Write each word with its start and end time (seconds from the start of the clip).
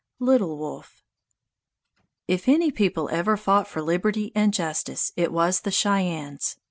LITTLE 0.17 0.57
WOLF 0.57 1.03
If 2.27 2.49
any 2.49 2.71
people 2.71 3.07
ever 3.11 3.37
fought 3.37 3.67
for 3.67 3.83
liberty 3.83 4.31
and 4.33 4.51
justice, 4.51 5.11
it 5.15 5.31
was 5.31 5.59
the 5.61 5.69
Cheyennes. 5.69 6.57